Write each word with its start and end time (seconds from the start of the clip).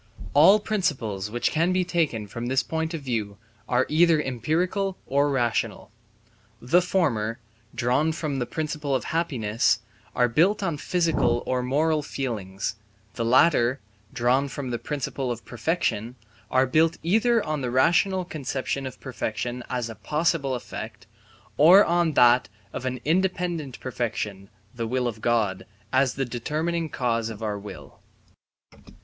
All 0.33 0.59
principles 0.59 1.29
which 1.29 1.51
can 1.51 1.71
be 1.71 1.85
taken 1.85 2.25
from 2.25 2.47
this 2.47 2.63
point 2.63 2.95
of 2.95 3.03
view 3.03 3.37
are 3.69 3.85
either 3.87 4.19
empirical 4.19 4.97
or 5.05 5.29
rational. 5.29 5.91
The 6.59 6.81
former, 6.81 7.37
drawn 7.75 8.11
from 8.11 8.39
the 8.39 8.47
principle 8.47 8.95
of 8.95 9.03
happiness, 9.03 9.77
are 10.15 10.27
built 10.27 10.63
on 10.63 10.77
physical 10.77 11.43
or 11.45 11.61
moral 11.61 12.01
feelings; 12.01 12.77
the 13.13 13.23
latter, 13.23 13.79
drawn 14.11 14.47
from 14.47 14.71
the 14.71 14.79
principle 14.79 15.31
of 15.31 15.45
perfection, 15.45 16.15
are 16.49 16.65
built 16.65 16.97
either 17.03 17.45
on 17.45 17.61
the 17.61 17.69
rational 17.69 18.25
conception 18.25 18.87
of 18.87 18.99
perfection 18.99 19.61
as 19.69 19.87
a 19.87 19.93
possible 19.93 20.55
effect, 20.55 21.05
or 21.57 21.85
on 21.85 22.13
that 22.13 22.49
of 22.73 22.85
an 22.87 22.99
independent 23.05 23.79
perfection 23.79 24.49
(the 24.73 24.87
will 24.87 25.07
of 25.07 25.21
God) 25.21 25.67
as 25.93 26.15
the 26.15 26.25
determining 26.25 26.89
cause 26.89 27.29
of 27.29 27.43
our 27.43 27.59
will. 27.59 27.99